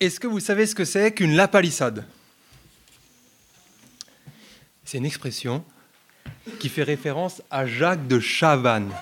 [0.00, 2.06] Est-ce que vous savez ce que c'est qu'une lapalissade?
[4.84, 5.62] C'est une expression
[6.58, 8.92] qui fait référence à Jacques de Chavannes,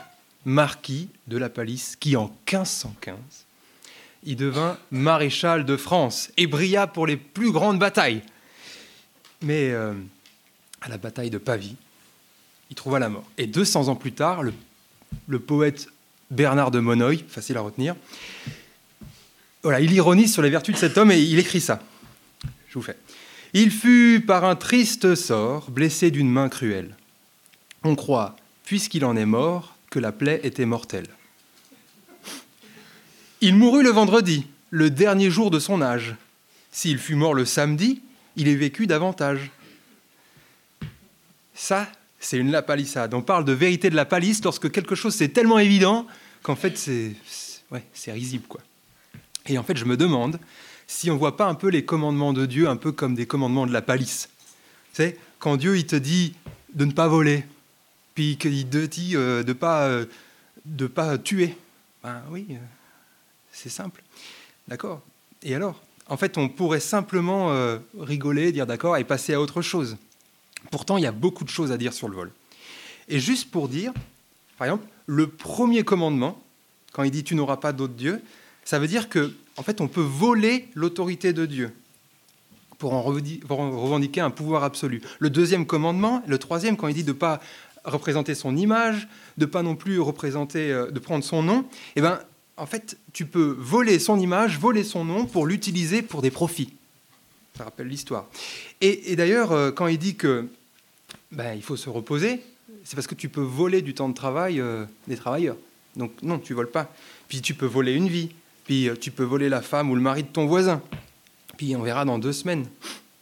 [0.45, 3.15] marquis de la Palisse, qui en 1515,
[4.25, 8.23] il devint maréchal de France et brilla pour les plus grandes batailles.
[9.43, 9.95] Mais euh,
[10.80, 11.77] à la bataille de Pavie,
[12.71, 13.25] il trouva la mort.
[13.39, 15.89] Et 200 ans plus tard, le, poète
[16.33, 17.95] Bernard de Monnoy, facile à retenir,
[19.62, 21.82] voilà, il ironise sur les vertus de cet homme et il écrit ça.
[22.68, 22.96] Je vous fais.
[23.54, 26.96] Il fut par un triste sort blessé d'une main cruelle.
[27.82, 31.08] On croit, puisqu'il en est mort, que la plaie était mortelle.
[33.41, 36.14] Il mourut le vendredi, le dernier jour de son âge.
[36.70, 38.02] S'il fut mort le samedi,
[38.36, 39.50] il est vécu davantage.
[41.55, 41.88] Ça,
[42.20, 43.14] c'est une lapalissade.
[43.14, 46.06] On parle de vérité de la palisse lorsque quelque chose c'est tellement évident
[46.42, 48.61] qu'en fait c'est risible quoi.
[49.48, 50.38] Et en fait, je me demande
[50.86, 53.27] si on ne voit pas un peu les commandements de Dieu un peu comme des
[53.27, 54.28] commandements de la palisse.
[54.92, 56.34] Tu sais, quand Dieu il te dit
[56.74, 57.44] de ne pas voler,
[58.14, 60.06] puis qu'il te dit euh, de ne pas, euh,
[60.64, 61.56] de pas tuer,
[62.02, 62.56] ben oui, euh,
[63.52, 64.02] c'est simple.
[64.66, 65.02] D'accord?
[65.42, 65.80] Et alors?
[66.10, 67.55] En fait, on pourrait simplement
[67.98, 69.98] rigoler, dire d'accord et passer à autre chose.
[70.70, 72.33] Pourtant, il y a beaucoup de choses à dire sur le vol.
[73.08, 73.92] Et juste pour dire,
[74.56, 76.42] par exemple, le premier commandement,
[76.92, 78.22] quand il dit tu n'auras pas d'autre Dieu,
[78.69, 81.72] ça veut dire que, en fait, on peut voler l'autorité de Dieu
[82.77, 85.00] pour en revendiquer un pouvoir absolu.
[85.20, 87.41] Le deuxième commandement, le troisième, quand il dit de ne pas
[87.84, 89.08] représenter son image,
[89.39, 91.64] de pas non plus représenter, euh, de prendre son nom,
[91.96, 92.20] eh ben,
[92.58, 96.74] en fait, tu peux voler son image, voler son nom pour l'utiliser pour des profits.
[97.56, 98.27] Ça rappelle l'histoire.
[98.83, 100.46] Et, d'ailleurs, euh, quand il dit que
[101.33, 102.42] ben, il faut se reposer,
[102.84, 105.56] c'est parce que tu peux voler du temps de travail euh, des travailleurs.
[105.96, 106.92] Donc non, tu voles pas.
[107.28, 108.28] Puis tu peux voler une vie.
[108.69, 110.83] Puis euh, tu peux voler la femme ou le mari de ton voisin.
[111.56, 112.66] Puis on verra dans deux semaines,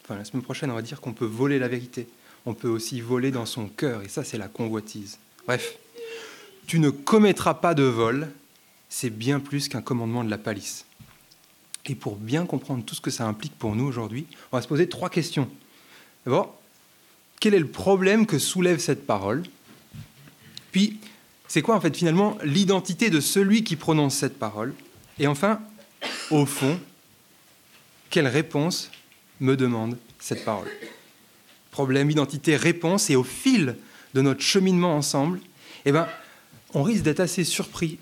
[0.03, 2.09] enfin la semaine prochaine, on va dire qu'on peut voler la vérité.
[2.47, 5.19] On peut aussi voler dans son cœur, et ça c'est la convoitise.
[5.47, 5.79] Bref,
[6.67, 8.29] tu ne commettras pas de vol,
[8.89, 10.85] c'est bien plus qu'un commandement de la palisse.
[11.87, 14.69] Et pour bien comprendre tout ce que ça implique pour nous aujourd'hui, on va se
[14.69, 15.49] poser trois questions.
[16.25, 16.61] D'abord,
[17.39, 19.45] quel est le problème que soulève cette parole?
[20.73, 20.99] Puis,
[21.47, 24.75] c'est quoi en fait finalement l'identité de celui qui prononce cette parole?
[25.19, 25.61] Et enfin,
[26.31, 26.79] au fond,
[28.11, 28.91] quelle réponse
[29.41, 30.69] me demande cette parole?
[31.71, 33.77] Problème, identité, réponse, et au fil
[34.15, 35.41] de notre cheminement ensemble,
[35.85, 36.09] eh ben,
[36.75, 37.99] on risque d'être assez surpris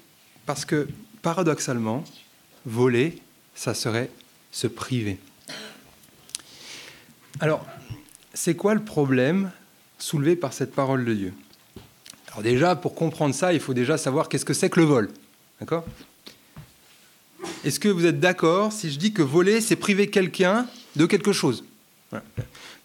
[0.46, 0.88] parce que,
[1.22, 2.04] paradoxalement,
[2.66, 3.20] voler,
[3.54, 4.10] ça serait
[4.50, 5.18] se priver.
[7.40, 7.66] Alors,
[8.32, 9.50] c'est quoi le problème
[9.98, 11.34] soulevé par cette parole de Dieu?
[12.28, 15.10] Alors déjà, pour comprendre ça, il faut déjà savoir qu'est-ce que c'est que le vol.
[15.60, 15.84] D'accord?
[17.64, 20.66] Est-ce que vous êtes d'accord si je dis que voler, c'est priver quelqu'un
[20.96, 21.64] de quelque chose?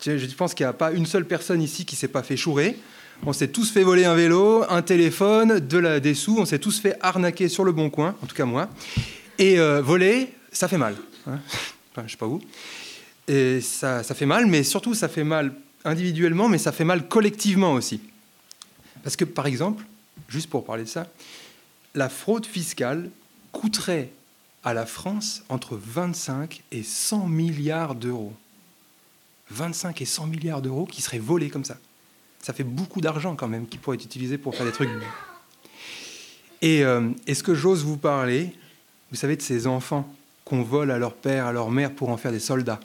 [0.06, 2.38] Je pense qu'il n'y a pas une seule personne ici qui ne s'est pas fait
[2.38, 2.78] chourer.
[3.26, 6.38] On s'est tous fait voler un vélo, un téléphone, des sous.
[6.40, 8.70] On s'est tous fait arnaquer sur le bon coin, en tout cas moi.
[9.38, 10.96] Et euh, voler, ça fait mal.
[11.28, 11.40] Hein
[11.92, 12.42] enfin, je sais pas où.
[13.28, 15.54] Et ça fait mal, mais surtout, ça fait mal
[15.86, 18.02] individuellement, mais ça fait mal collectivement aussi.
[19.04, 19.86] Parce que, par exemple,
[20.28, 21.08] juste pour parler de ça,
[21.96, 23.10] la fraude fiscale
[23.52, 24.12] coûterait
[24.64, 28.34] à la France entre 25 et 100 milliards d'euros.
[29.52, 31.78] 25 et 100 milliards d'euros qui seraient volés comme ça.
[32.42, 34.90] Ça fait beaucoup d'argent quand même qui pourrait être utilisé pour faire des trucs.
[36.62, 38.54] Et euh, est-ce que j'ose vous parler,
[39.12, 40.14] vous savez, de ces enfants
[40.46, 42.80] qu'on vole à leur père, à leur mère pour en faire des soldats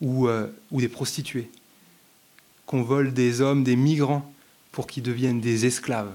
[0.00, 1.50] ou, euh, ou des prostituées?
[2.66, 4.30] Qu'on vole des hommes, des migrants
[4.72, 6.12] pour qu'ils deviennent des esclaves?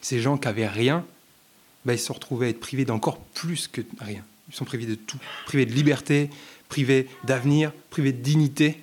[0.00, 1.04] Ces gens qui n'avaient rien
[1.84, 4.22] bah, ils se retrouvaient à être privés d'encore plus que rien.
[4.48, 6.30] Ils sont privés de tout, privés de liberté,
[6.68, 8.82] privés d'avenir, privés de dignité.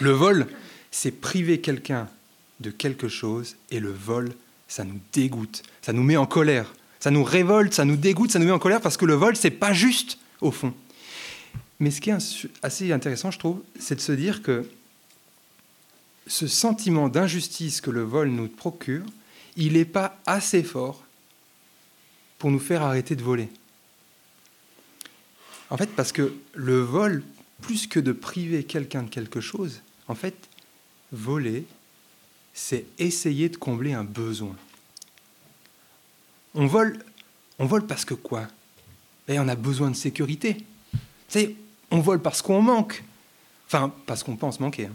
[0.00, 0.46] Le vol,
[0.90, 2.08] c'est priver quelqu'un
[2.60, 4.32] de quelque chose, et le vol,
[4.68, 8.38] ça nous dégoûte, ça nous met en colère, ça nous révolte, ça nous dégoûte, ça
[8.38, 10.72] nous met en colère parce que le vol, c'est pas juste au fond.
[11.80, 14.68] Mais ce qui est assez intéressant, je trouve, c'est de se dire que
[16.28, 19.04] ce sentiment d'injustice que le vol nous procure,
[19.56, 21.02] il n'est pas assez fort
[22.50, 23.48] nous faire arrêter de voler.
[25.70, 27.22] En fait, parce que le vol,
[27.62, 30.36] plus que de priver quelqu'un de quelque chose, en fait,
[31.12, 31.64] voler,
[32.52, 34.56] c'est essayer de combler un besoin.
[36.54, 36.98] On vole,
[37.58, 38.48] on vole parce que quoi?
[39.28, 40.58] Et on a besoin de sécurité.
[41.28, 41.54] C'est,
[41.90, 43.02] on vole parce qu'on manque.
[43.66, 44.86] Enfin, parce qu'on pense manquer.
[44.86, 44.94] Hein.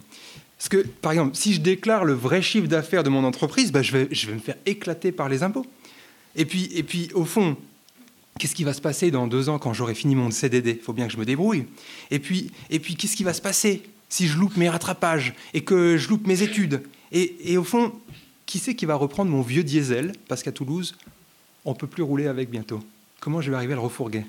[0.57, 3.81] Parce que, par exemple, si je déclare le vrai chiffre d'affaires de mon entreprise, ben,
[3.81, 5.65] je vais me faire éclater par les impôts.
[6.37, 7.57] Et puis, et puis au fond,
[8.37, 10.93] qu'est-ce qui va se passer dans deux ans quand j'aurai fini mon CDD Il faut
[10.93, 11.65] bien que je me débrouille.
[12.11, 15.61] Et puis, et puis qu'est-ce qui va se passer si je loupe mes rattrapages et
[15.61, 16.83] que je loupe mes études?
[17.11, 17.93] Et, au fond,
[18.45, 20.13] qui c'est qui va reprendre mon vieux diesel?
[20.27, 20.95] Parce qu'à Toulouse,
[21.65, 22.81] on ne peut plus rouler avec bientôt.
[23.19, 24.25] Comment je vais arriver à le refourguer?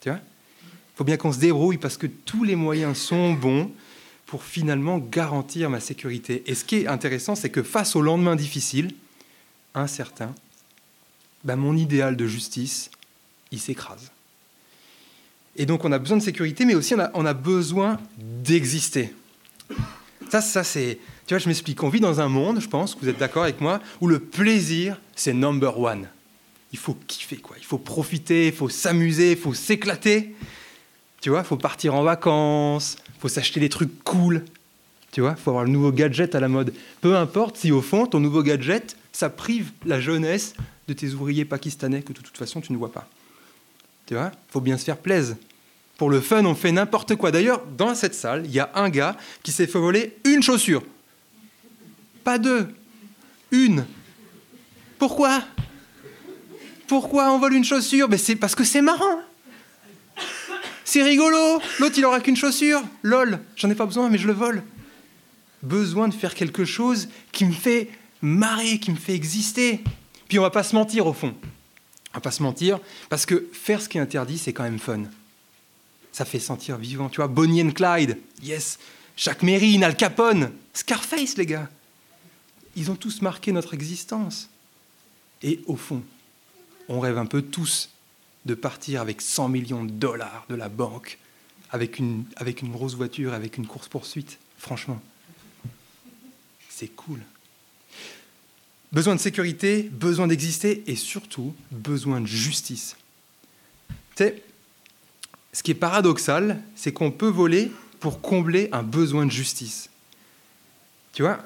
[0.00, 0.18] Tu vois?
[0.62, 3.70] Il faut bien qu'on se débrouille parce que tous les moyens sont bons
[4.26, 6.42] pour finalement garantir ma sécurité.
[6.46, 8.92] Et ce qui est intéressant, c'est que face au lendemain difficile,
[9.74, 10.34] incertain,
[11.44, 12.90] ben mon idéal de justice,
[13.50, 14.10] il s'écrase.
[15.56, 19.12] Et donc on a besoin de sécurité, mais aussi on a, on a besoin d'exister.
[20.30, 20.98] Ça, ça c'est...
[21.26, 21.82] Tu vois, je m'explique.
[21.82, 24.98] On vit dans un monde, je pense, vous êtes d'accord avec moi, où le plaisir,
[25.14, 26.08] c'est number one.
[26.72, 27.56] Il faut kiffer, quoi.
[27.58, 30.34] Il faut profiter, il faut s'amuser, il faut s'éclater.
[31.20, 34.44] Tu vois, il faut partir en vacances, il faut s'acheter des trucs cool.
[35.12, 36.72] Tu vois, il faut avoir le nouveau gadget à la mode.
[37.02, 40.54] Peu importe si au fond, ton nouveau gadget, ça prive la jeunesse
[40.88, 43.08] de tes ouvriers pakistanais que de toute façon tu ne vois pas.
[44.06, 45.36] Tu vois, il faut bien se faire plaisir.
[45.96, 47.30] Pour le fun, on fait n'importe quoi.
[47.30, 50.82] D'ailleurs, dans cette salle, il y a un gars qui s'est fait voler une chaussure.
[52.24, 52.68] Pas deux,
[53.52, 53.84] une.
[54.98, 55.42] Pourquoi?
[56.88, 58.08] Pourquoi on vole une chaussure?
[58.18, 59.20] C'est parce que c'est marrant.
[60.84, 61.60] C'est rigolo.
[61.78, 62.82] L'autre, il aura qu'une chaussure.
[63.02, 64.62] Lol, j'en ai pas besoin, mais je le vole.
[65.62, 67.88] Besoin de faire quelque chose qui me fait
[68.22, 69.82] marrer, qui me fait exister.
[70.28, 71.34] Puis on va pas se mentir au fond.
[72.12, 72.78] On va pas se mentir,
[73.08, 75.02] parce que faire ce qui est interdit, c'est quand même fun.
[76.12, 77.08] Ça fait sentir vivant.
[77.08, 78.78] Tu vois, Bonnie and Clyde, yes.
[79.16, 81.68] Jacques Mérine, Al Capone, Scarface, les gars.
[82.76, 84.48] Ils ont tous marqué notre existence.
[85.42, 86.02] Et au fond,
[86.88, 87.90] on rêve un peu tous
[88.44, 91.18] de partir avec 100 millions de dollars de la banque,
[91.70, 94.38] avec une, avec une grosse voiture, avec une course-poursuite.
[94.58, 95.00] Franchement,
[96.68, 97.20] c'est cool.
[98.92, 102.96] Besoin de sécurité, besoin d'exister et surtout besoin de justice.
[104.16, 104.42] Tu sais,
[105.54, 109.88] ce qui est paradoxal, c'est qu'on peut voler pour combler un besoin de justice.
[111.14, 111.42] Tu vois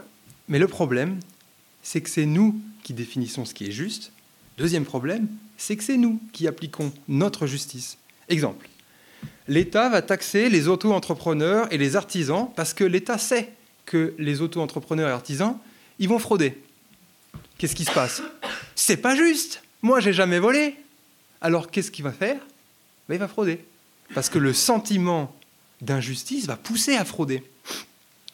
[0.48, 1.20] Mais le problème,
[1.82, 4.10] c'est que c'est nous qui définissons ce qui est juste.
[4.58, 7.96] Deuxième problème, c'est que c'est nous qui appliquons notre justice.
[8.28, 8.68] Exemple,
[9.46, 13.52] l'État va taxer les auto-entrepreneurs et les artisans parce que l'État sait
[13.84, 15.58] que les auto-entrepreneurs et artisans,
[16.00, 16.60] ils vont frauder
[17.58, 18.22] qu'est-ce qui se passe
[18.74, 19.62] C'est pas juste.
[19.82, 20.76] Moi, j'ai jamais volé.
[21.40, 22.38] Alors, qu'est-ce qu'il va faire
[23.08, 23.64] ben, Il va frauder.
[24.14, 25.34] Parce que le sentiment
[25.80, 27.42] d'injustice va pousser à frauder.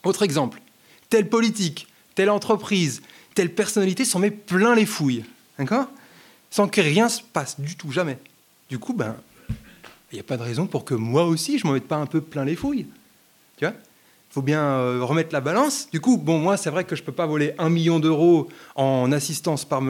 [0.05, 0.61] Autre exemple,
[1.11, 3.03] telle politique, telle entreprise,
[3.35, 5.25] telle personnalité s'en met plein les fouilles.
[5.59, 5.89] D'accord
[6.51, 8.19] Sans que rien se passe du tout, jamais.
[8.69, 9.17] Du coup, ben,
[10.11, 12.07] il n'y a pas de raison pour que moi aussi, je m'en mette pas un
[12.07, 12.87] peu plein les fouilles.
[13.57, 13.75] Tu vois
[14.33, 15.91] faut bien euh, remettre la balance.
[15.91, 18.49] Du coup, bon, moi, c'est vrai que je ne peux pas voler un million d'euros
[18.77, 19.83] en assistance par,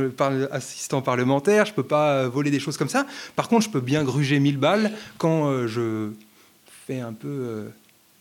[0.51, 3.07] assistant parlementaire, je peux pas euh, voler des choses comme ça.
[3.37, 6.11] Par contre, je peux bien gruger 1000 balles quand euh, je
[6.87, 7.71] fais un peu...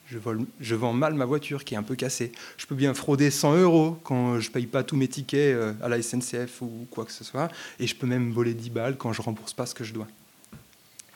[0.07, 2.31] je vends mal ma voiture qui est un peu cassée.
[2.55, 5.89] Je peux bien frauder 100 euros quand je ne paye pas tous mes tickets à
[5.89, 7.49] la SNCF ou quoi que ce soit.
[7.79, 9.93] Et je peux même voler 10 balles quand je ne rembourse pas ce que je
[9.93, 10.07] dois.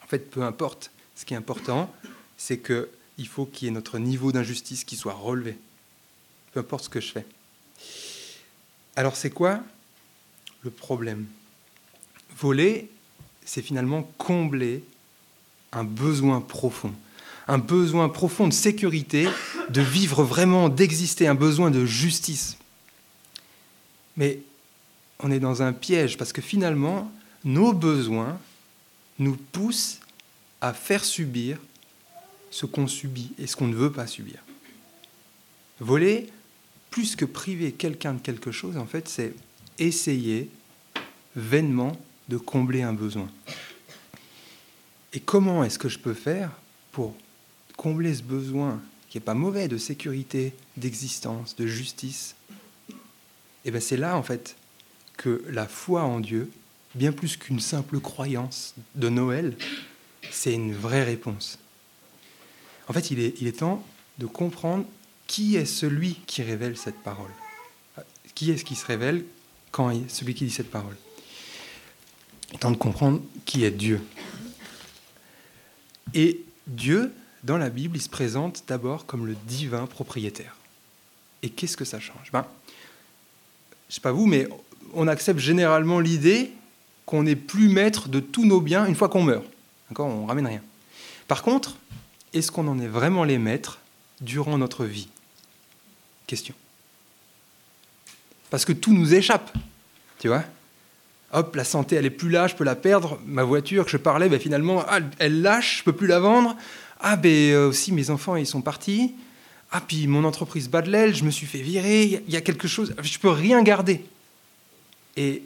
[0.04, 0.90] En fait, peu importe.
[1.16, 1.94] Ce qui est important,
[2.38, 5.58] c'est que il faut qu'il y ait notre niveau d'injustice qui soit relevé,
[6.54, 7.26] peu importe ce que je fais.
[8.96, 9.62] Alors c'est quoi
[10.62, 11.26] le problème?
[12.38, 12.90] Voler,
[13.46, 14.84] c'est finalement combler
[15.72, 16.94] un besoin profond,
[17.48, 19.28] un besoin profond de sécurité,
[19.70, 22.58] de vivre vraiment, d'exister, un besoin de justice.
[24.18, 24.40] Mais
[25.20, 27.12] on est dans un piège parce que finalement,
[27.44, 28.40] nos besoins
[29.20, 30.00] nous poussent
[30.62, 31.60] à faire subir
[32.56, 34.40] ce qu'on subit et ce qu'on ne veut pas subir.
[35.82, 36.30] Voler,
[36.90, 39.34] plus que priver quelqu'un de quelque chose, en fait, c'est
[39.78, 40.50] essayer
[41.36, 41.98] vainement
[42.30, 43.30] de combler un besoin.
[45.12, 46.50] Et comment est-ce que je peux faire
[46.94, 47.14] pour
[47.76, 52.36] combler ce besoin qui n'est pas mauvais de sécurité, d'existence, de justice?
[52.90, 52.94] Et
[53.66, 54.56] eh bien c'est là, en fait,
[55.18, 56.50] que la foi en Dieu,
[56.94, 59.58] bien plus qu'une simple croyance de Noël,
[60.32, 61.60] c'est une vraie réponse.
[62.88, 63.84] En fait, il est, temps
[64.20, 64.86] de comprendre
[65.28, 67.32] qui est celui qui révèle cette parole.
[68.36, 69.26] Qui est-ce qui se révèle
[69.72, 70.96] quand celui qui dit cette parole?
[72.50, 74.02] Il est temps de comprendre qui est Dieu.
[76.14, 77.12] Et Dieu,
[77.44, 80.56] dans la Bible, il se présente d'abord comme le divin propriétaire.
[81.42, 82.32] Et qu'est-ce que ça change?
[82.32, 82.46] Ben,
[83.88, 84.48] Je ne sais pas vous, mais
[84.94, 86.52] on accepte généralement l'idée
[87.06, 89.46] qu'on n'est plus maître de tous nos biens une fois qu'on meurt.
[89.90, 90.08] D'accord?
[90.08, 90.62] On ramène rien.
[91.28, 91.78] Par contre,
[92.36, 93.80] est-ce qu'on en est vraiment les maîtres
[94.22, 95.08] durant notre vie?
[96.28, 96.54] Question.
[98.50, 99.56] Parce que tout nous échappe,
[100.20, 100.44] tu vois?
[101.32, 103.20] Hop, la santé, elle est plus là, je peux la perdre.
[103.26, 106.56] Ma voiture que je parlais, ben, finalement, ah, elle lâche, je peux plus la vendre.
[107.00, 109.14] Ah, ben euh, aussi, mes enfants, ils sont partis.
[109.72, 112.42] Ah, puis mon entreprise bat de l'aile, je me suis fait virer, il y a
[112.42, 114.06] quelque chose, je peux rien garder.
[115.18, 115.44] Et,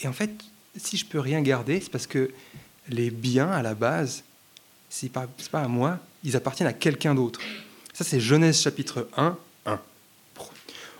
[0.00, 0.30] et en fait,
[0.76, 2.30] si je peux rien garder, c'est parce que
[2.88, 4.24] les biens, à la base,
[4.90, 7.40] ce n'est pas, pas à moi, ils appartiennent à quelqu'un d'autre.
[7.94, 9.80] Ça, c'est Genèse chapitre 1, 1.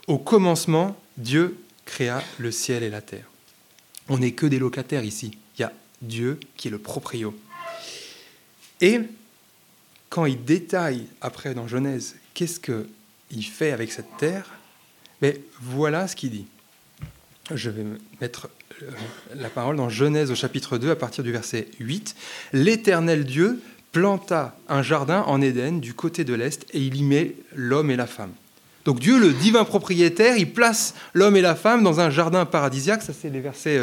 [0.06, 3.26] Au commencement, Dieu créa le ciel et la terre.
[4.08, 5.36] On n'est que des locataires ici.
[5.56, 7.34] Il y a Dieu qui est le proprio.
[8.80, 9.00] Et
[10.08, 14.50] quand il détaille après dans Genèse qu'est-ce qu'il fait avec cette terre,
[15.22, 16.46] mais voilà ce qu'il dit.
[17.52, 17.84] Je vais
[18.20, 18.48] mettre
[18.82, 18.90] euh,
[19.34, 22.14] la parole dans Genèse au chapitre 2 à partir du verset 8.
[22.52, 23.60] L'Éternel Dieu
[23.92, 27.96] planta un jardin en Éden du côté de l'Est et il y met l'homme et
[27.96, 28.32] la femme.
[28.84, 33.02] Donc Dieu, le divin propriétaire, il place l'homme et la femme dans un jardin paradisiaque,
[33.02, 33.80] ça c'est les versets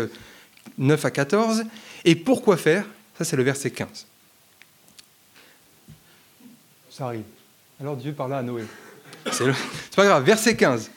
[0.78, 1.66] 9 euh, à 14.
[2.06, 2.86] Et pourquoi faire?
[3.18, 4.06] Ça c'est le verset 15.
[6.90, 7.24] Ça arrive.
[7.80, 8.64] Alors Dieu parla à Noé.
[9.32, 9.46] C'est
[9.96, 10.90] pas grave, verset 15.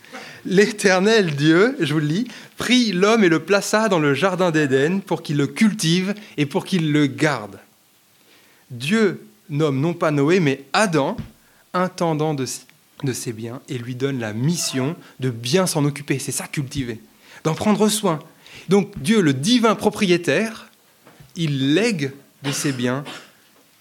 [0.46, 5.00] L'Éternel Dieu, je vous le lis, prit l'homme et le plaça dans le jardin d'Éden
[5.02, 7.58] pour qu'il le cultive et pour qu'il le garde.
[8.70, 11.16] Dieu nomme non pas Noé, mais Adam,
[11.74, 16.18] intendant de, ses biens, et lui donne la mission de bien s'en occuper.
[16.18, 17.00] C'est ça cultiver,
[17.44, 18.20] d'en prendre soin.
[18.68, 20.68] Donc Dieu, le divin propriétaire,
[21.36, 22.12] il lègue
[22.42, 23.04] de ses biens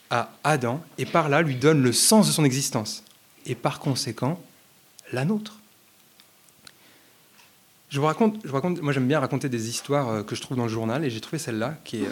[0.09, 3.03] à Adam et par là lui donne le sens de son existence
[3.45, 4.41] et par conséquent
[5.11, 5.59] la nôtre.
[7.89, 10.57] Je vous raconte, je raconte moi j'aime bien raconter des histoires euh, que je trouve
[10.57, 12.11] dans le journal et j'ai trouvé celle-là qui est,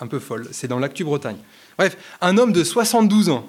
[0.00, 0.48] un, peu, folle.
[0.52, 1.36] C'est dans l'Actu Bretagne.
[1.78, 3.48] Bref, un homme de 72 ans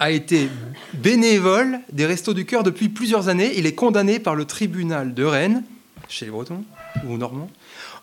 [0.00, 0.48] a été
[0.94, 3.52] bénévole des Restos du Cœur depuis plusieurs années.
[3.56, 5.64] Il est condamné par le tribunal de Rennes,
[6.08, 6.64] chez les Bretons
[7.06, 7.50] ou Normands,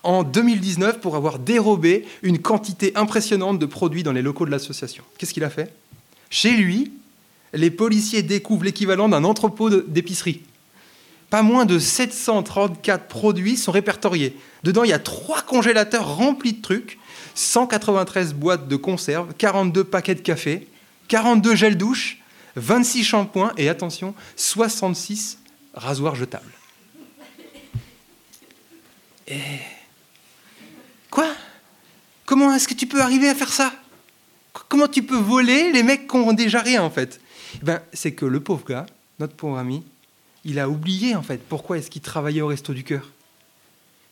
[0.04, 5.04] en 2019 pour avoir dérobé une quantité impressionnante de produits dans les locaux de l'association.
[5.18, 5.74] Qu'est-ce qu'il a fait?
[6.30, 6.92] Chez lui,
[7.54, 10.42] les policiers découvrent l'équivalent d'un entrepôt d'épicerie.
[11.30, 14.38] Pas moins de 734 produits sont répertoriés.
[14.64, 17.00] Dedans, il y a trois congélateurs remplis de trucs,
[17.34, 20.68] 193 boîtes de conserve, 42 paquets de café,
[21.08, 22.20] 42 gels douche,
[22.56, 25.40] 26 shampoings et attention, 66
[25.74, 26.52] rasoirs jetables.
[29.28, 29.60] Et...
[31.10, 31.28] Quoi?
[32.26, 33.74] Comment est-ce que tu peux arriver à faire ça?
[34.68, 37.20] Comment tu peux voler les mecs qui ont déjà rien en fait?
[37.56, 38.86] Eh ben, C'est que le pauvre gars,
[39.20, 39.84] notre pauvre ami,
[40.46, 43.12] il a oublié en fait pourquoi est-ce qu'il travaillait au resto du cœur.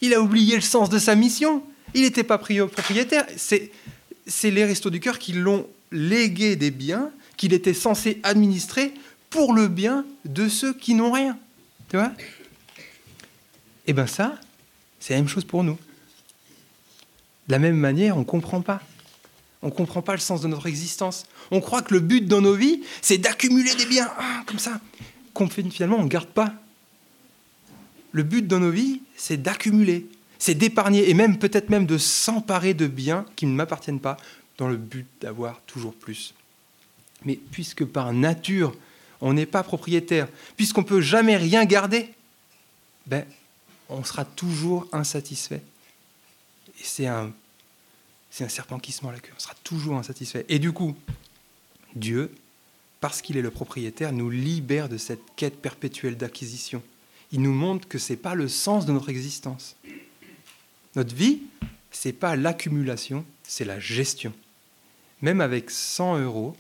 [0.01, 1.63] Il a oublié le sens de sa mission.
[1.93, 3.25] Il n'était pas propriétaire.
[3.37, 3.71] C'est,
[4.43, 8.93] les restos du cœur qui l'ont légué des biens qu'il était censé administrer
[9.29, 11.37] pour le bien de ceux qui n'ont rien.
[11.89, 12.11] Tu vois?
[13.85, 14.39] Eh bien ça,
[14.99, 15.77] c'est la même chose pour nous.
[17.47, 18.81] De la même manière, on ne comprend pas.
[19.61, 21.25] On ne comprend pas le sens de notre existence.
[21.51, 24.79] On croit que le but dans nos vies, c'est d'accumuler des biens, ah, comme ça,
[25.71, 26.53] finalement on ne garde pas.
[28.11, 30.05] Le but dans nos vies, c'est d'accumuler,
[30.37, 34.17] c'est d'épargner et même peut-être même de s'emparer de biens qui ne m'appartiennent pas
[34.57, 36.33] dans le but d'avoir toujours plus.
[37.25, 38.75] Mais puisque par nature,
[39.21, 42.13] on n'est pas propriétaire, puisqu'on peut jamais rien garder,
[43.07, 43.25] ben,
[43.89, 45.61] on sera toujours insatisfait.
[46.79, 47.31] Et c'est un,
[48.29, 50.45] c'est un serpent qui se mord la queue, on sera toujours insatisfait.
[50.49, 50.95] Et du coup,
[51.95, 52.31] Dieu,
[53.03, 56.81] parce qu'il est le propriétaire, nous libère de cette quête perpétuelle d'acquisition.
[57.33, 59.75] Il nous montre que ce n'est pas le sens de notre existence.
[60.95, 61.41] Notre vie,
[61.91, 64.31] ce n'est pas l'accumulation, c'est la gestion.
[65.21, 66.55] Même avec 100 euros,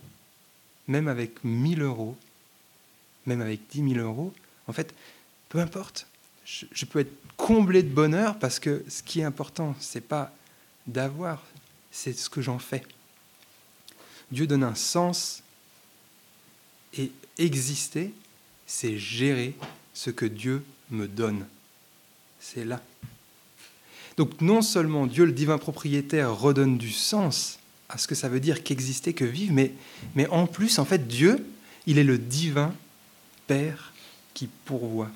[0.89, 2.17] même avec 1000 euros,
[3.25, 4.33] même avec 10 000 euros,
[4.67, 4.93] en fait,
[5.47, 6.07] peu importe,
[6.43, 10.35] je, peux être comblé de bonheur parce que ce qui est important, ce n'est pas
[10.87, 11.41] d'avoir,
[11.89, 12.83] c'est ce que j'en fais.
[14.29, 15.42] Dieu donne un sens
[16.97, 18.13] et exister,
[18.67, 19.53] c'est gérer
[19.93, 21.45] ce que Dieu me donne.
[22.39, 22.81] C'est là.
[24.17, 27.59] Donc non seulement Dieu, le divin propriétaire, redonne du sens
[27.89, 31.45] à ce que ça veut dire qu'exister, que vivre, mais, en plus, en fait, Dieu,
[31.85, 32.73] il est le divin
[33.45, 33.93] Père
[34.33, 35.11] qui pourvoit.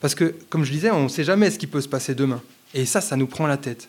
[0.00, 2.42] Parce que, comme je disais, on ne sait jamais ce qui peut se passer demain.
[2.74, 3.88] Et ça, ça nous prend la tête.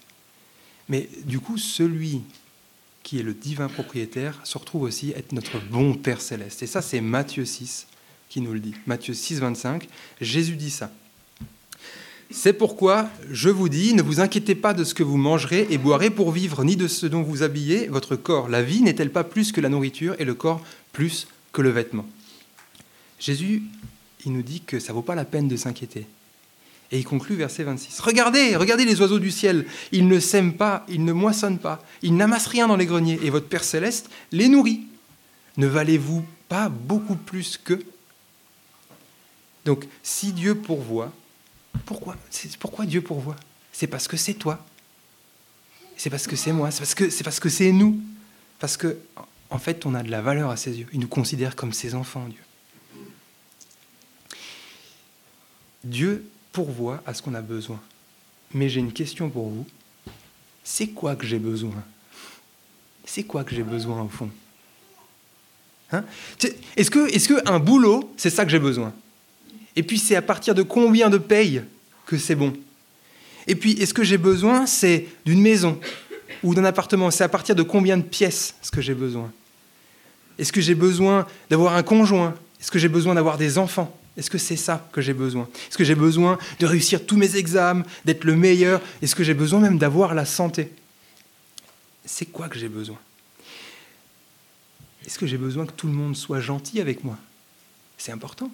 [0.87, 2.21] Mais du coup, celui
[3.05, 6.63] qui est le divin propriétaire se retrouve aussi être notre bon Père céleste.
[6.63, 7.85] Et ça, c'est Matthieu 6
[8.29, 8.73] qui nous le dit.
[8.87, 9.87] Matthieu 6, 25,
[10.19, 10.91] Jésus dit ça.
[12.31, 15.77] C'est pourquoi je vous dis, ne vous inquiétez pas de ce que vous mangerez et
[15.77, 18.49] boirez pour vivre, ni de ce dont vous habillez votre corps.
[18.49, 22.07] La vie n'est-elle pas plus que la nourriture et le corps plus que le vêtement?
[23.19, 23.61] Jésus,
[24.25, 26.07] il nous dit que ça vaut pas la peine de s'inquiéter.
[26.91, 27.99] Et il conclut verset 26.
[27.99, 29.65] Regardez, regardez les oiseaux du ciel.
[29.91, 33.29] Ils ne sèment pas, ils ne moissonnent pas, ils n'amassent rien dans les greniers, et
[33.29, 34.85] votre Père céleste les nourrit.
[35.57, 37.83] Ne valez-vous pas beaucoup plus qu'eux?
[39.65, 41.11] Donc, si Dieu pourvoit,
[41.85, 42.15] pourquoi,
[42.85, 43.35] Dieu pourvoit?
[43.71, 44.63] C'est parce que c'est toi.
[45.97, 46.71] C'est parce que c'est moi.
[46.71, 47.99] C'est parce que c'est parce que c'est nous.
[48.59, 48.97] Parce que,
[49.49, 50.87] en fait, on a de la valeur à ses yeux.
[50.93, 52.39] Il nous considère comme ses enfants, Dieu.
[55.83, 57.81] Dieu pourvoit à ce qu'on a besoin.
[58.53, 59.65] Mais j'ai une question pour vous.
[60.63, 61.83] C'est quoi que j'ai besoin?
[63.03, 64.29] C'est quoi que j'ai besoin au fond?
[65.91, 66.05] Hein?
[66.77, 68.93] Est-ce que, est que un boulot, c'est ça que j'ai besoin?
[69.75, 71.61] Et puis c'est à partir de combien de payes
[72.05, 72.53] que c'est bon?
[73.47, 75.77] Et puis est-ce que j'ai besoin, c'est d'une maison
[76.41, 77.11] ou d'un appartement?
[77.11, 79.29] C'est à partir de combien de pièces ce que j'ai besoin?
[80.39, 82.33] Est-ce que j'ai besoin d'avoir un conjoint?
[82.61, 83.93] Est-ce que j'ai besoin d'avoir des enfants?
[84.17, 85.47] Est-ce que c'est ça que j'ai besoin?
[85.67, 88.81] Est-ce que j'ai besoin de réussir tous mes examens, d'être le meilleur?
[89.01, 90.71] Est-ce que j'ai besoin même d'avoir la santé?
[92.05, 92.97] C'est quoi que j'ai besoin?
[95.05, 97.17] Est-ce que j'ai besoin que tout le monde soit gentil avec moi?
[97.97, 98.51] C'est important.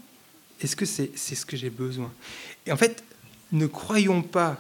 [0.62, 2.12] Est-ce que c'est ce que j'ai besoin?
[2.66, 3.04] Et en fait,
[3.52, 4.58] ne croyons pas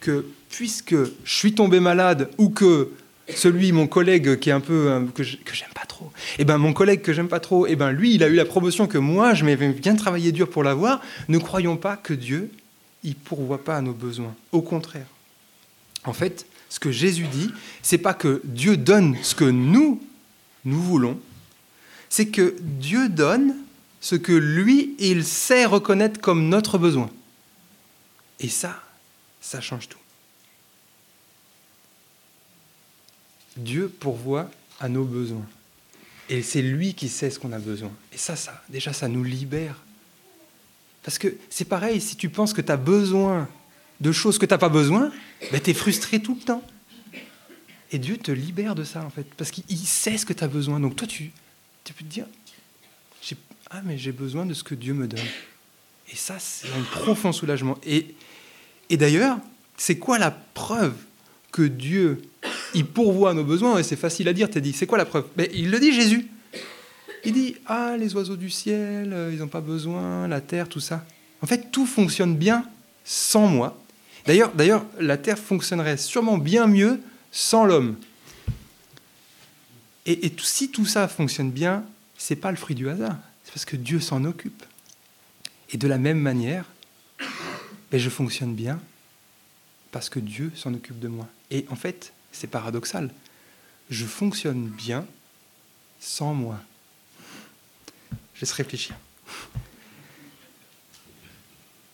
[0.00, 2.90] que puisque je suis tombé malade ou que
[3.34, 5.72] celui, mon collègue qui est un peu que j'aime
[6.06, 8.28] Et eh ben mon collègue que j'aime pas trop, et eh ben lui, il a
[8.28, 11.00] eu la promotion que moi, je m'avais bien travaillé dur pour l'avoir.
[11.28, 12.50] Ne croyons pas que Dieu,
[13.04, 14.34] il pourvoit pas à nos besoins.
[14.52, 15.06] Au contraire.
[16.04, 17.50] En fait, ce que Jésus dit,
[17.82, 20.00] c'est pas que Dieu donne ce que nous
[20.64, 21.18] nous voulons,
[22.08, 23.54] c'est que Dieu donne
[24.00, 27.10] ce que lui, il sait reconnaître comme notre besoin.
[28.40, 28.82] Et ça,
[29.40, 29.98] ça change tout.
[33.56, 35.46] Dieu pourvoit à nos besoins.
[36.28, 37.90] Et c'est lui qui sait ce qu'on a besoin.
[38.12, 39.76] Et ça, ça, déjà, ça nous libère.
[41.02, 43.48] Parce que c'est pareil, si tu penses que tu as besoin
[44.00, 45.10] de choses que tu n'as pas besoin,
[45.50, 46.62] ben tu es frustré tout le temps.
[47.90, 50.48] Et Dieu te libère de ça, en fait, parce qu'il sait ce que tu as
[50.48, 50.78] besoin.
[50.80, 51.32] Donc toi, tu,
[51.84, 52.26] peux te dire,
[53.70, 55.24] ah, mais j'ai besoin de ce que Dieu me donne.
[56.10, 57.78] Et ça, c'est un profond soulagement.
[57.84, 58.14] Et,
[58.90, 59.38] et d'ailleurs,
[59.76, 60.96] c'est quoi la preuve
[61.52, 62.20] que Dieu
[62.74, 63.78] il pourvoit nos besoins.
[63.78, 65.26] Et c'est facile à dire, t'as dit, c'est quoi la preuve?
[65.36, 66.28] Mais Il le dit Jésus.
[67.24, 70.80] Il dit, ah, les oiseaux du ciel, euh, ils n'ont pas besoin, la terre, tout
[70.80, 71.04] ça.
[71.42, 72.64] En fait, tout fonctionne bien
[73.04, 73.78] sans moi.
[74.26, 77.00] D'ailleurs, d'ailleurs, la terre fonctionnerait sûrement bien mieux
[77.32, 77.96] sans l'homme.
[80.06, 81.84] Et, et, si tout ça fonctionne bien,
[82.16, 83.16] c'est pas le fruit du hasard.
[83.44, 84.64] C'est parce que Dieu s'en occupe.
[85.70, 86.64] Et de la même manière,
[87.90, 88.80] ben, je fonctionne bien
[89.90, 91.28] parce que Dieu s'en occupe de moi.
[91.50, 93.10] Et en fait, c'est paradoxal.
[93.90, 95.06] Je fonctionne bien
[96.00, 96.58] sans moi.
[98.34, 98.94] Je laisse réfléchir.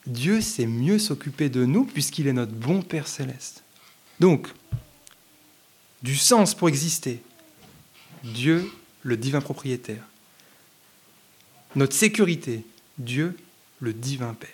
[0.07, 3.63] Dieu sait mieux s'occuper de nous puisqu'il est notre bon Père céleste.
[4.21, 4.49] Donc,
[6.03, 7.23] du sens pour exister,
[8.23, 8.71] Dieu,
[9.03, 10.05] le divin propriétaire.
[11.75, 12.65] Notre sécurité,
[12.99, 13.37] Dieu,
[13.81, 14.51] le divin Père.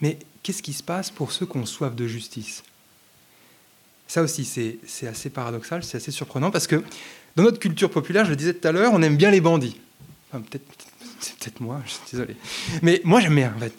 [0.00, 2.62] Mais qu'est-ce qui se passe pour ceux qui ont soif de justice?
[4.06, 6.82] Ça aussi, c'est assez paradoxal, c'est assez surprenant parce que
[7.36, 9.80] dans notre culture populaire, je le disais tout à l'heure, on aime bien les bandits.
[10.30, 10.64] peut-être,
[11.20, 12.36] c'est peut-être moi, je suis désolé.
[12.82, 13.72] Mais moi, j'aime bien, en fait.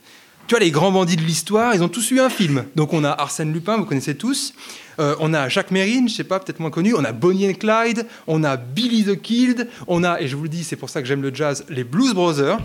[0.47, 2.65] Tu vois, les grands bandits de l'histoire, ils ont tous eu un film.
[2.75, 4.53] Donc on a Arsène Lupin, vous connaissez tous.
[4.99, 6.93] Euh, on a Jacques Mérine, je sais pas, peut-être moins connu.
[6.93, 8.05] On a Bonnie and Clyde.
[8.27, 9.67] On a Billy the Kid.
[9.87, 11.83] On a, et je vous le dis, c'est pour ça que j'aime le jazz, les
[11.83, 12.59] Blues Brothers.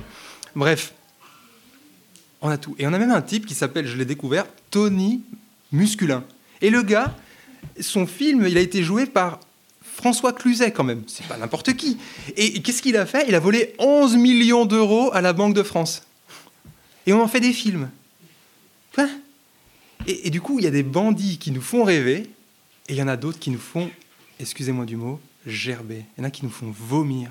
[0.54, 0.92] Bref,
[2.42, 2.76] on a tout.
[2.78, 5.22] Et on a même un type qui s'appelle, je l'ai découvert, Tony
[5.72, 6.22] Musculin.
[6.60, 7.14] Et le gars,
[7.80, 9.40] son film, il a été joué par
[10.00, 11.98] François Cluzet quand même, c'est pas n'importe qui.
[12.36, 13.26] Et qu'est-ce qu'il a fait?
[13.28, 16.02] Il a volé 11 millions d'euros à la Banque de France.
[17.06, 17.90] Et on en fait des films.
[20.06, 22.30] et, du coup, il y a des bandits qui nous font rêver,
[22.88, 23.90] et il y en a d'autres qui nous font,
[24.38, 26.04] excusez-moi du mot, gerber.
[26.16, 27.30] Il y en a qui nous font vomir.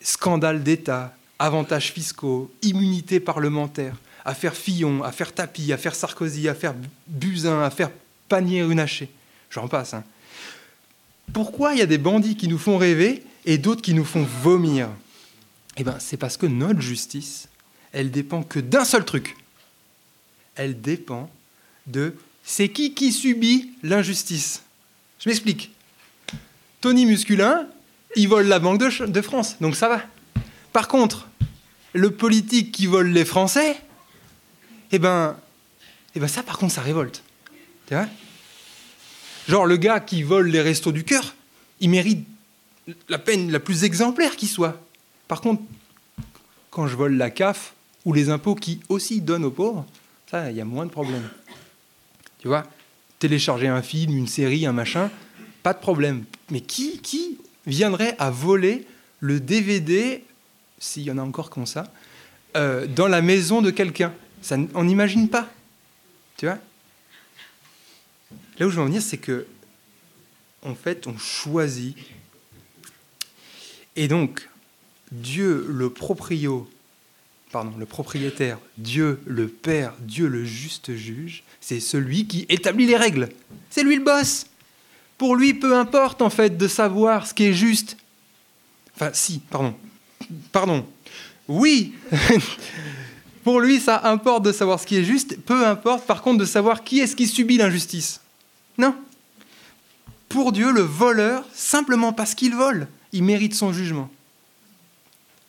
[0.00, 6.74] Scandale d'État, avantages fiscaux, immunité parlementaire, affaire Fillon, affaire Tapie, affaire Sarkozy, affaire
[7.06, 7.90] Buzyn, affaire
[8.28, 9.08] panier runaché.
[9.50, 9.94] J'en passe.
[9.94, 10.04] Hein.
[11.32, 14.24] Pourquoi il y a des bandits qui nous font rêver et d'autres qui nous font
[14.42, 14.88] vomir?
[15.76, 17.48] Eh bien, c'est parce que notre justice,
[17.92, 19.36] elle dépend que d'un seul truc.
[20.54, 21.30] Elle dépend
[21.86, 24.62] de c'est qui qui subit l'injustice.
[25.18, 25.72] Je m'explique.
[26.80, 27.66] Tony Musculin,
[28.16, 30.02] il vole la Banque de, de France, donc ça va.
[30.72, 31.28] Par contre,
[31.94, 33.80] le politique qui vole les Français,
[34.92, 35.36] eh ben,
[36.14, 37.22] eh ben ça, par contre, ça révolte.
[37.86, 38.06] Tu vois
[39.48, 41.34] Genre, le gars qui vole les restos du cœur,
[41.80, 42.26] il mérite
[43.08, 44.80] la peine la plus exemplaire qui soit.
[45.28, 45.62] Par contre,
[46.70, 49.86] quand je vole la CAF, ou les impôts qui aussi donnent aux pauvres,
[50.30, 51.28] ça, il y a moins de problèmes.
[52.38, 52.64] Tu vois,
[53.18, 55.10] télécharger un film, une série, un machin,
[55.62, 56.24] pas de problème.
[56.50, 58.86] Mais qui, viendrait à voler
[59.20, 60.22] le DVD,
[60.78, 61.90] s'il y en a encore comme ça,
[62.56, 64.12] euh, dans la maison de quelqu'un?
[64.42, 65.48] Ça, On n'imagine pas.
[66.36, 66.58] Tu vois?
[68.58, 69.46] Là où je veux en venir, c'est que,
[70.62, 71.96] en fait, on choisit.
[73.96, 74.48] Et donc,
[75.12, 76.68] Dieu le proprio,
[77.52, 82.96] pardon, le propriétaire, Dieu le Père, Dieu le juste juge, c'est celui qui établit les
[82.96, 83.28] règles.
[83.70, 84.46] C'est lui le boss.
[85.18, 87.96] Pour lui, peu importe en fait de savoir ce qui est juste.
[88.96, 89.74] Enfin, si, pardon.
[90.50, 90.86] Pardon.
[91.46, 91.94] Oui,
[93.44, 96.44] pour lui, ça importe de savoir ce qui est juste, peu importe par contre de
[96.44, 98.20] savoir qui est-ce qui subit l'injustice.
[98.78, 98.94] Non.
[100.28, 104.10] Pour Dieu, le voleur, simplement parce qu'il vole, il mérite son jugement.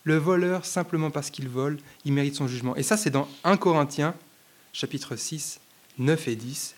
[0.03, 2.75] Le voleur, simplement parce qu'il vole, il mérite son jugement.
[2.75, 4.13] Et ça, c'est dans 1 Corinthiens,
[4.73, 5.59] chapitre 6,
[5.97, 6.75] 9 et 10,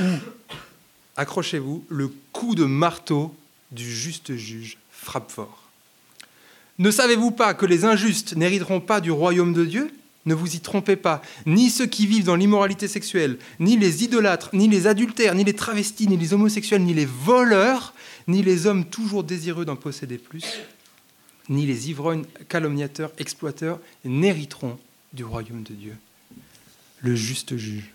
[0.00, 0.04] où,
[1.16, 3.34] accrochez-vous, le coup de marteau
[3.72, 5.64] du juste juge frappe fort.
[6.78, 9.92] Ne savez-vous pas que les injustes n'hériteront pas du royaume de Dieu?
[10.26, 11.22] Ne vous y trompez pas.
[11.44, 15.54] Ni ceux qui vivent dans l'immoralité sexuelle, ni les idolâtres, ni les adultères, ni les
[15.54, 17.92] travestis, ni les homosexuels, ni les voleurs,
[18.26, 20.44] ni les hommes toujours désireux d'en posséder plus,
[21.48, 24.78] ni les ivrognes, calomniateurs, exploiteurs, n'hériteront
[25.12, 25.96] du royaume de Dieu.
[27.00, 27.90] Le juste juge.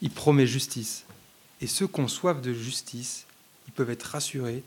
[0.00, 1.04] Il promet justice.
[1.60, 3.26] Et ceux qui ont soif de justice,
[3.66, 4.62] ils peuvent être rassurés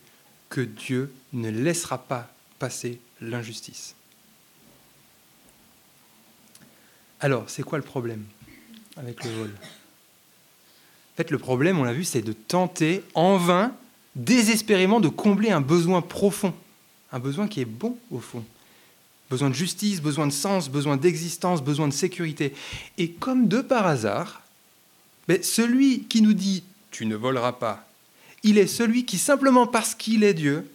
[0.50, 3.97] que Dieu ne laissera pas passer l'injustice.
[7.20, 8.24] Alors, c'est quoi le problème
[8.96, 9.52] avec le vol?
[9.60, 13.74] En fait, le problème, on l'a vu, c'est de tenter en vain,
[14.16, 16.54] désespérément, de combler un besoin profond,
[17.12, 18.46] un besoin qui est bon au fond.
[19.30, 22.54] Besoin de justice, besoin de sens, besoin d'existence, besoin de sécurité.
[22.98, 24.44] Et comme de par hasard,
[25.28, 27.88] mais celui qui nous dit tu ne voleras pas,
[28.44, 30.70] il est celui qui, simplement parce qu'il est Dieu,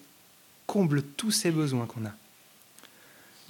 [0.66, 2.12] comble tous ces besoins qu'on a.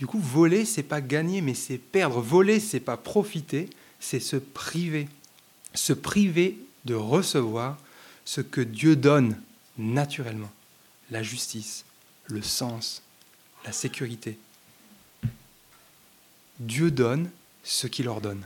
[0.02, 2.20] Du coup, voler, c'est pas gagner, mais c'est perdre.
[2.20, 5.06] Voler, c'est pas profiter, c'est se priver.
[5.74, 7.78] Se priver de recevoir
[8.24, 9.40] ce que Dieu donne
[9.78, 10.50] naturellement.
[11.12, 11.84] La justice,
[12.26, 13.00] le sens,
[13.64, 14.36] la sécurité.
[16.58, 17.30] Dieu donne
[17.62, 18.44] ce qu'il ordonne.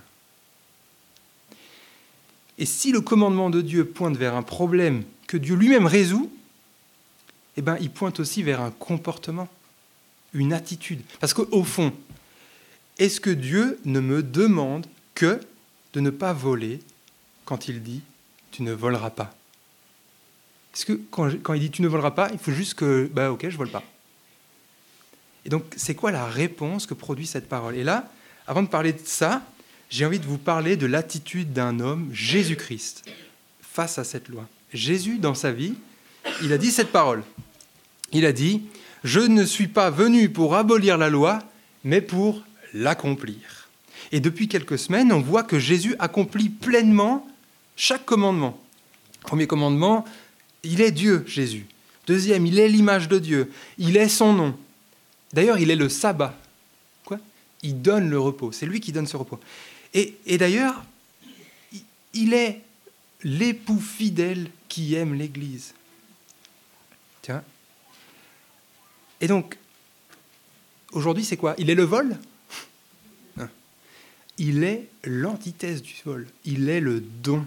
[2.58, 6.30] Et si le commandement de Dieu pointe vers un problème que Dieu lui-même résout,
[7.56, 9.48] eh ben, il pointe aussi vers un comportement,
[10.36, 11.00] une attitude.
[11.20, 11.92] Parce qu'au fond,
[12.98, 15.40] est-ce que Dieu ne me demande que
[15.92, 16.80] de ne pas voler
[17.44, 18.02] quand il dit
[18.50, 19.34] tu ne voleras pas?
[20.74, 23.48] Est-ce que quand, il dit tu ne voleras pas, il faut juste que, bah ok,
[23.48, 23.82] je vole pas.
[25.44, 27.76] Et donc, c'est quoi la réponse que produit cette parole?
[27.76, 28.10] Et là,
[28.46, 29.42] avant de parler de ça,
[29.88, 33.08] j'ai envie de vous parler de l'attitude d'un homme, Jésus-Christ,
[33.62, 34.46] face à cette loi.
[34.72, 35.74] Jésus, dans sa vie,
[36.42, 37.22] il a dit cette parole.
[38.12, 38.62] Il a dit,
[39.04, 41.42] je ne suis pas venu pour abolir la loi,
[41.84, 42.42] mais pour
[42.74, 43.68] l'accomplir.
[44.12, 47.26] Et depuis quelques semaines, on voit que Jésus accomplit pleinement
[47.76, 48.58] chaque commandement.
[49.20, 50.04] Premier commandement,
[50.62, 51.66] il est Dieu, Jésus.
[52.06, 53.50] Deuxième, il est l'image de Dieu.
[53.78, 54.56] Il est son nom.
[55.32, 56.38] D'ailleurs, il est le sabbat.
[57.04, 57.18] Quoi?
[57.62, 58.52] Il donne le repos.
[58.52, 59.40] C'est lui qui donne ce repos.
[59.92, 60.84] Et, d'ailleurs,
[62.14, 62.60] il est
[63.22, 65.74] l'époux fidèle qui aime l'Église.
[69.20, 69.56] Et donc,
[70.92, 71.54] aujourd'hui, c'est quoi?
[71.58, 72.18] Il est le vol?
[73.38, 73.48] Hein?
[74.38, 76.26] Il est l'antithèse du vol.
[76.44, 77.44] Il est le don.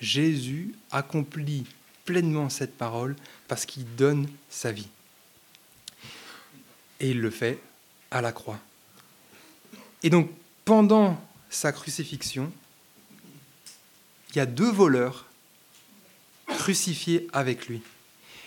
[0.00, 1.66] Jésus accomplit
[2.04, 3.14] pleinement cette parole
[3.46, 4.88] parce qu'il donne sa vie.
[6.98, 7.58] Et il le fait
[8.10, 8.58] à la croix.
[10.02, 10.30] Et donc,
[10.64, 12.52] pendant sa crucifixion,
[14.30, 15.26] il y a deux voleurs
[16.46, 17.82] crucifiés avec lui.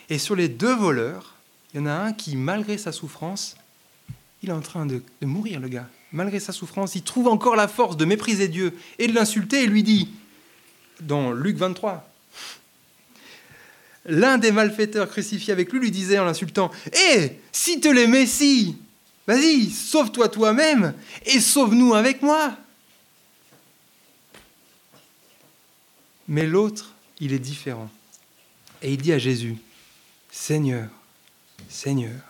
[0.10, 1.33] Et sur les deux voleurs,
[1.74, 3.56] il y en a un qui, malgré sa souffrance,
[4.44, 5.90] il est en train de, mourir, le gars.
[6.12, 9.68] Malgré sa souffrance, il trouve encore la force de mépriser Dieu et de l'insulter et
[9.68, 10.10] lui dit,
[11.02, 12.08] dans Luc 23,
[14.06, 18.78] l'un des malfaiteurs crucifiés avec lui lui disait en l'insultant, Hé, si te les Messie,
[19.26, 20.94] vas-y, sauve-toi toi-même
[21.26, 22.56] et sauve-nous avec moi.
[26.28, 27.90] Mais l'autre, il est différent.
[28.82, 29.56] Et il dit à Jésus,
[30.32, 30.90] Seigneur,
[31.70, 32.22] Seigneur,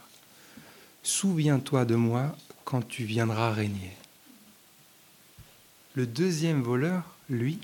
[1.04, 3.92] souviens-toi de moi quand tu viendras régner.
[5.96, 7.60] Le deuxième voleur, lui,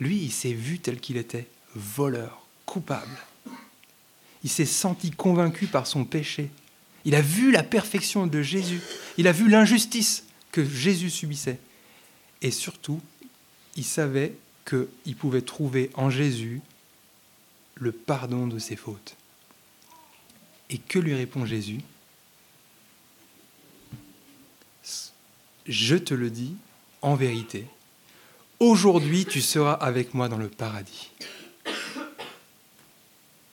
[0.00, 3.18] lui, il s'est vu tel qu'il était, voleur, coupable.
[4.44, 6.50] Il s'est senti convaincu par son péché.
[7.04, 8.80] Il a vu la perfection de Jésus.
[9.16, 11.58] Il a vu l'injustice que Jésus subissait.
[12.42, 13.00] Et surtout,
[13.76, 14.34] il savait
[14.66, 16.60] qu'il pouvait trouver en Jésus
[17.74, 19.16] le pardon de ses fautes.
[20.70, 21.80] Et que lui répond Jésus
[25.66, 26.54] Je te le dis
[27.02, 27.66] en vérité,
[28.60, 31.10] aujourd'hui tu seras avec moi dans le paradis.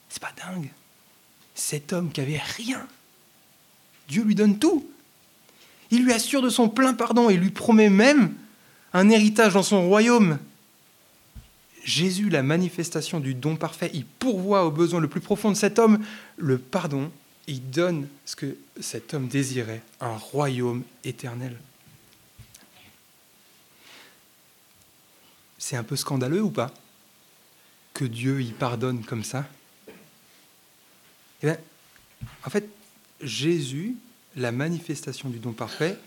[0.10, 0.69] C'est pas dingue
[1.56, 2.88] Cet homme qui avait rien,
[4.08, 4.88] Dieu lui donne tout.
[5.89, 8.36] Il lui assure de son plein pardon et lui promet même
[8.93, 10.39] un héritage dans son royaume.
[11.84, 15.80] Jésus, la manifestation du don parfait, il pourvoit aux besoins le plus profond de cet
[15.80, 16.04] homme
[16.38, 17.12] le pardon.
[17.48, 21.58] Il donne ce que cet homme désirait, un royaume éternel.
[25.58, 26.74] C'est un peu scandaleux ou pas
[27.93, 29.46] Que Dieu y pardonne comme ça?
[31.41, 31.58] Eh bien,
[32.46, 32.67] En fait,
[33.22, 33.96] Jésus,
[34.36, 35.98] la manifestation du don parfait,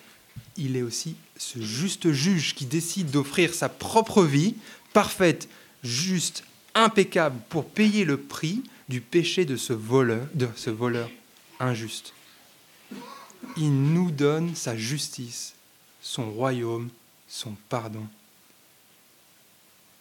[0.56, 4.54] il est aussi ce juste juge qui décide d'offrir sa propre vie
[4.92, 5.48] parfaite,
[5.82, 11.10] juste, impeccable pour payer le prix du péché de ce voleur,
[11.58, 12.12] injuste.
[13.56, 15.54] Il nous donne sa justice,
[16.00, 16.90] son royaume,
[17.28, 18.06] son pardon.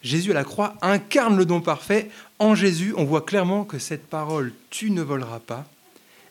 [0.01, 2.11] Jésus à la croix incarne le don parfait.
[2.37, 5.65] En Jésus, on voit clairement que cette parole tu ne voleras pas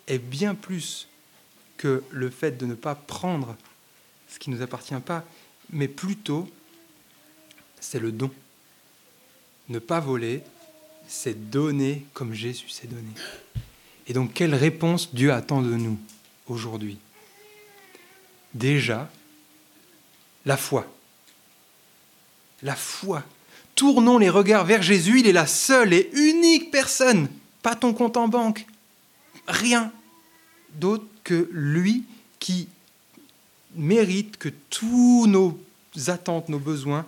[0.07, 1.09] est bien plus
[1.77, 3.57] que le fait de ne pas prendre
[4.29, 5.25] ce qui ne nous appartient pas,
[5.71, 6.49] mais plutôt
[7.81, 8.31] c'est le don.
[9.69, 10.43] Ne pas voler,
[11.09, 13.11] c'est donner comme Jésus s'est donné.
[14.07, 15.99] Et donc, quelle réponse Dieu attend de nous
[16.47, 16.99] aujourd'hui?
[18.53, 19.11] Déjà,
[20.45, 20.87] la foi.
[22.63, 23.23] La foi.
[23.75, 27.29] Tournons les regards vers Jésus, il est la seule et unique personne,
[27.63, 28.67] pas ton compte en banque,
[29.49, 29.93] rien
[30.75, 32.05] d'autre que lui
[32.39, 32.69] qui
[33.75, 35.59] mérite que tous nos
[36.07, 37.05] attentes, nos besoins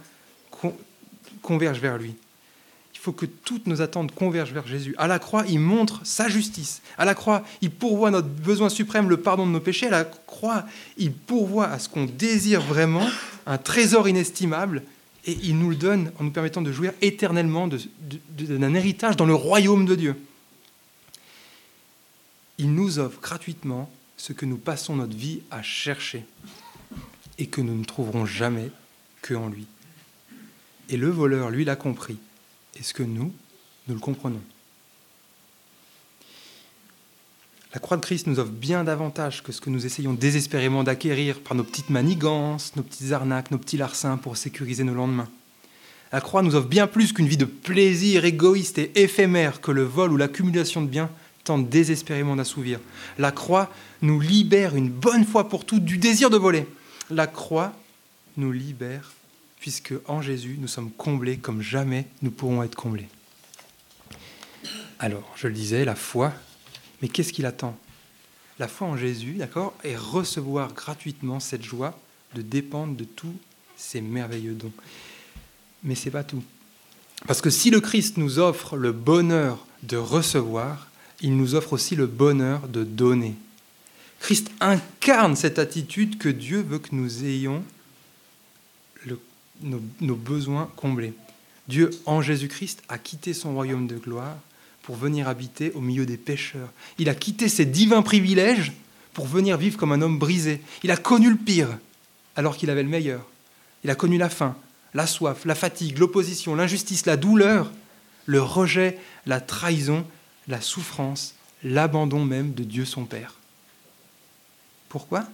[1.43, 2.17] convergent vers lui.
[3.07, 4.97] Faut que toutes nos attentes convergent vers Jésus.
[4.99, 6.83] À la croix, il montre sa justice.
[6.99, 9.87] À la croix, il pourvoit notre besoin suprême, le pardon de nos péchés.
[9.87, 10.65] À la croix,
[10.97, 13.09] il pourvoit à ce qu'on désire vraiment,
[13.47, 14.83] un trésor inestimable,
[15.25, 19.37] et il nous le donne en nous permettant de jouir éternellement d'un héritage dans le
[19.37, 20.17] royaume de Dieu.
[22.59, 26.25] Il nous offre gratuitement ce que nous passons notre vie à chercher
[27.39, 28.73] et que nous ne trouverons jamais
[29.23, 29.69] que en lui.
[30.89, 32.19] Et le voleur, lui, l'a compris.
[32.79, 33.33] Est-ce que nous,
[33.89, 34.43] nous le comprenons?
[37.73, 41.41] La croix de Christ nous offre bien davantage que ce que nous essayons désespérément d'acquérir
[41.41, 45.29] par nos petites manigances, nos petites arnaques, nos petits larcins pour sécuriser nos lendemains.
[46.13, 49.83] La croix nous offre bien plus qu'une vie de plaisir égoïste et éphémère que le
[49.83, 51.11] vol ou l'accumulation de biens
[51.45, 52.81] tente désespérément d'assouvir.
[53.19, 53.71] La croix
[54.03, 56.67] nous libère une bonne fois pour toutes du désir de voler.
[57.11, 57.73] La croix
[58.37, 59.13] nous libère
[59.67, 63.09] puisque en Jésus nous sommes comblés comme jamais nous pourrons être comblés.
[65.01, 66.33] Alors, je le disais, la foi,
[67.03, 67.77] mais qu'est-ce qu'il attend?
[68.61, 71.99] La foi en Jésus, d'accord, est recevoir gratuitement cette joie
[72.37, 73.35] de dépendre de tous
[73.77, 74.71] ces merveilleux dons.
[75.83, 76.45] Mais c'est pas tout.
[77.27, 80.87] Parce que si le Christ nous offre le bonheur de recevoir,
[81.23, 83.35] il nous offre aussi le bonheur de donner.
[84.21, 87.65] Christ incarne cette attitude que Dieu veut que nous ayons
[89.63, 91.15] nos, besoins comblés.
[91.69, 94.37] Dieu, en Jésus-Christ, a quitté son royaume de gloire
[94.83, 96.71] pour venir habiter au milieu des pécheurs.
[96.99, 98.73] Il a quitté ses divins privilèges
[99.13, 100.61] pour venir vivre comme un homme brisé.
[100.83, 101.79] Il a connu le pire
[102.37, 103.27] alors qu'il avait le meilleur.
[103.83, 104.57] Il a connu la faim,
[104.95, 107.73] la soif, la fatigue, l'opposition, l'injustice, la douleur,
[108.27, 110.07] le rejet, la trahison,
[110.49, 113.35] la souffrance, l'abandon même de Dieu son Père.
[114.89, 115.25] Pourquoi?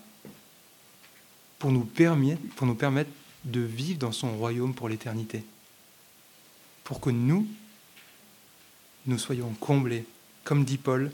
[1.58, 3.10] Pour nous permettre
[3.44, 5.44] de vivre dans son royaume pour l'éternité.
[6.84, 7.46] Pour que nous,
[9.06, 10.04] nous soyons comblés.
[10.44, 11.10] Comme dit Paul,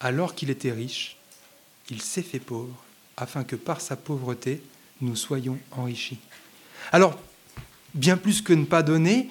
[0.00, 1.16] alors qu'il était riche,
[1.90, 2.76] il s'est fait pauvre,
[3.16, 4.62] afin que par sa pauvreté,
[5.00, 6.18] nous soyons enrichis.
[6.92, 7.18] Alors,
[7.94, 9.28] bien plus que ne pas donner,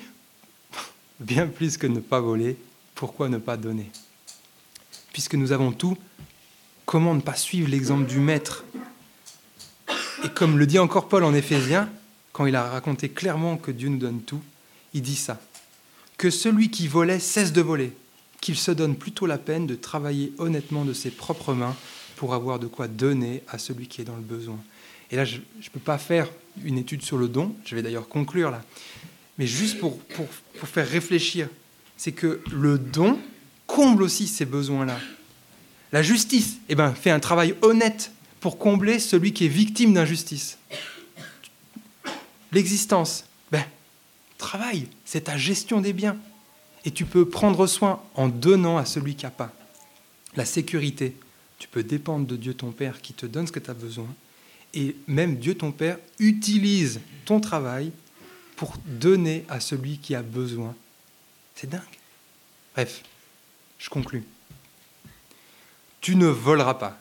[1.20, 2.58] bien plus que ne pas voler,
[2.96, 3.90] pourquoi ne pas donner?
[5.14, 5.98] Puisque nous avons tout,
[6.86, 8.64] comment ne pas suivre l'exemple du Maître?
[10.24, 11.90] Et comme le dit encore Paul en Éphésiens,
[12.32, 14.42] quand il a raconté clairement que Dieu nous donne tout,
[14.94, 15.40] il dit ça.
[16.18, 17.94] Que celui qui volait cesse de voler,
[18.42, 21.76] qu'il se donne plutôt la peine de travailler honnêtement de ses propres mains
[22.16, 24.60] pour avoir de quoi donner à celui qui est dans le besoin.
[25.10, 26.30] Et là, je ne peux pas faire
[26.64, 28.64] une étude sur le don, je vais d'ailleurs conclure là,
[29.38, 31.48] mais juste pour, pour, pour faire réfléchir
[32.02, 33.20] c'est que le don
[33.68, 34.98] comble aussi ces besoins-là.
[35.92, 40.58] La justice eh ben, fait un travail honnête pour combler celui qui est victime d'injustice.
[42.52, 43.64] L'existence, ben,
[44.38, 46.18] travail, c'est ta gestion des biens.
[46.84, 49.54] Et tu peux prendre soin en donnant à celui qui n'a pas.
[50.36, 51.16] La sécurité,
[51.60, 54.08] tu peux dépendre de Dieu ton Père qui te donne ce que tu as besoin.
[54.74, 57.92] Et même Dieu ton Père utilise ton travail
[58.56, 60.76] pour donner à celui qui a besoin.
[61.56, 61.82] C'est dingue.
[62.74, 63.04] Bref,
[63.78, 64.24] je conclus.
[66.00, 67.00] Tu ne voleras pas.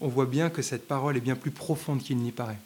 [0.00, 2.58] On voit bien que cette parole est bien plus profonde qu'il n'y paraît.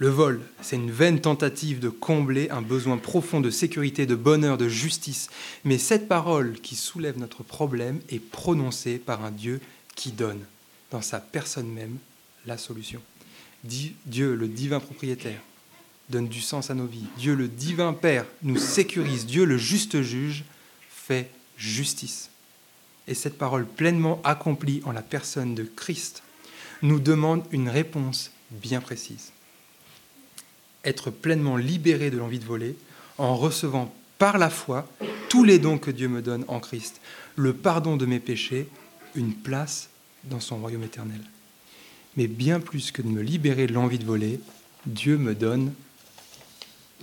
[0.00, 4.56] Le vol, c'est une vaine tentative de combler un besoin profond de sécurité, de bonheur,
[4.56, 5.28] de justice.
[5.64, 9.60] Mais cette parole qui soulève notre problème est prononcée par un Dieu
[9.96, 10.40] qui donne,
[10.92, 11.98] dans sa personne même,
[12.46, 13.00] la solution.
[13.64, 15.40] Dieu, le divin propriétaire,
[16.10, 17.08] donne du sens à nos vies.
[17.18, 19.26] Dieu, le divin Père, nous sécurise.
[19.26, 20.44] Dieu, le juste juge,
[20.88, 22.30] fait justice.
[23.08, 26.22] Et cette parole pleinement accomplie en la personne de Christ
[26.82, 29.32] nous demande une réponse bien précise
[30.84, 32.76] être pleinement libéré de l'envie de voler
[33.18, 34.88] en recevant par la foi
[35.28, 37.00] tous les dons que Dieu me donne en Christ,
[37.36, 38.68] le pardon de mes péchés,
[39.14, 39.90] une place
[40.24, 41.20] dans son royaume éternel.
[42.16, 44.40] Mais bien plus que de me libérer de l'envie de voler,
[44.86, 45.72] Dieu me donne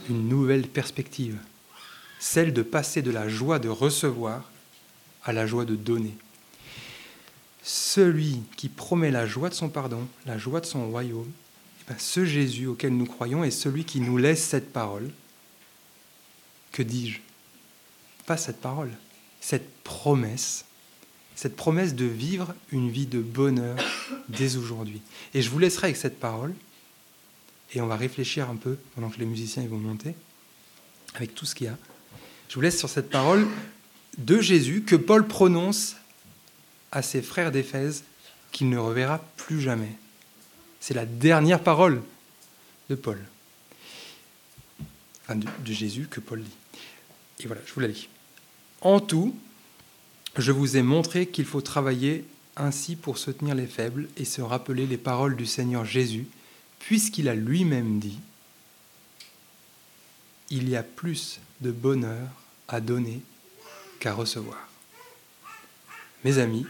[0.09, 1.37] une nouvelle perspective,
[2.19, 4.49] celle de passer de la joie de recevoir
[5.23, 6.15] à la joie de donner.
[7.63, 11.31] Celui qui promet la joie de son pardon, la joie de son royaume,
[11.87, 15.09] ben, ce Jésus auquel nous croyons est celui qui nous laisse cette parole.
[16.71, 17.19] Que dis-je?
[18.25, 18.91] Pas cette parole,
[19.39, 20.65] cette promesse,
[21.35, 23.77] cette promesse de vivre une vie de bonheur
[24.29, 25.01] dès aujourd'hui.
[25.33, 26.55] Et je vous laisserai avec cette parole,
[27.73, 30.15] et on va réfléchir un peu pendant que les musiciens vont monter,
[31.13, 31.77] avec tout ce qu'il y a.
[32.49, 33.47] Je vous laisse sur cette parole
[34.17, 35.97] de Jésus que Paul prononce
[36.91, 38.03] à ses frères d'Éphèse
[38.51, 39.91] qu'il ne reverra plus jamais.
[40.85, 42.03] C'est la dernière parole
[42.91, 43.19] de Paul,
[45.23, 46.79] enfin de, Jésus que Paul dit.
[47.39, 48.07] Et voilà, je vous la lis.
[48.81, 49.35] En tout,
[50.37, 52.23] je vous ai montré qu'il faut travailler
[52.55, 56.27] ainsi pour soutenir les faibles et se rappeler les paroles du Seigneur Jésus,
[56.77, 58.19] puisqu'il a lui-même dit,
[60.51, 62.29] Il y a plus de bonheur
[62.67, 63.23] à donner
[63.99, 64.69] qu'à recevoir.
[66.23, 66.67] Mes amis,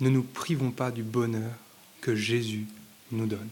[0.00, 1.52] ne nous privons pas du bonheur
[2.00, 2.66] que Jésus
[3.10, 3.50] nous donne.